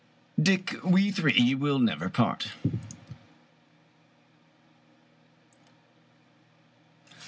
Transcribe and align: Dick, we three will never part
Dick, 0.41 0.73
we 0.83 1.11
three 1.11 1.53
will 1.53 1.77
never 1.77 2.09
part 2.09 2.47